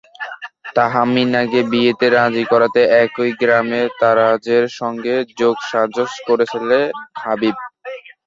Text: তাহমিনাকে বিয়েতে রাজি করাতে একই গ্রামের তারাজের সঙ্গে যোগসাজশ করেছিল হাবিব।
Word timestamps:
তাহমিনাকে 0.75 1.59
বিয়েতে 1.71 2.07
রাজি 2.11 2.43
করাতে 2.51 2.81
একই 3.03 3.31
গ্রামের 3.41 3.87
তারাজের 3.99 4.65
সঙ্গে 4.79 5.15
যোগসাজশ 5.39 6.11
করেছিল 6.27 6.69
হাবিব। 7.21 7.55